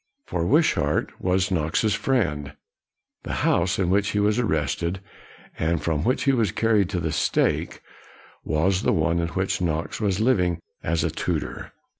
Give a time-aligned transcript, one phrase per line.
[0.25, 2.53] For Wishart was Knox's friend.
[3.21, 4.99] The house in which he was arrested,
[5.59, 7.83] and from which he was carried to the stake,
[8.43, 11.71] was the one in which Knox was living as a tutor.